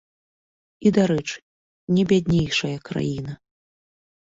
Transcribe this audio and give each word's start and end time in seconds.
І, 0.85 0.93
дарэчы, 0.95 1.37
не 1.99 2.03
бяднейшая 2.15 2.77
краіна! 2.93 3.33